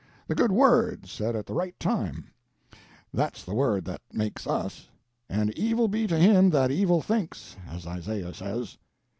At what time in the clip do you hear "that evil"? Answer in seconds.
6.49-7.03